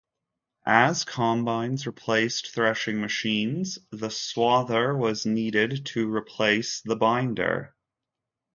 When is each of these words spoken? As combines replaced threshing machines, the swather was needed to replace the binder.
As 0.65 1.03
combines 1.03 1.85
replaced 1.85 2.55
threshing 2.55 2.99
machines, 2.99 3.77
the 3.91 4.07
swather 4.07 4.97
was 4.97 5.27
needed 5.27 5.85
to 5.85 6.11
replace 6.11 6.81
the 6.81 6.95
binder. 6.95 7.75